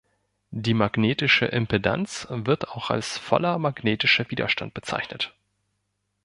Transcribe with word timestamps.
Die 0.49 0.73
magnetische 0.73 1.45
Impedanz 1.45 2.25
wird 2.31 2.69
auch 2.69 2.89
als 2.89 3.19
"voller" 3.19 3.59
magnetischer 3.59 4.25
Widerstand 4.31 4.73
bezeichnet. 4.73 5.35